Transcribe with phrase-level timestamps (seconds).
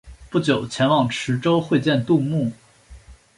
[0.31, 2.51] 不久前往池州会见杜牧。